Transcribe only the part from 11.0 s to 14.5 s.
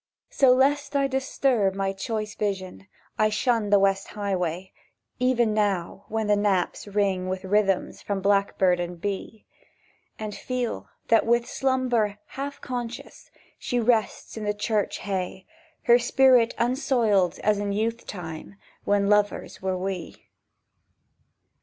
that with slumber half conscious She rests in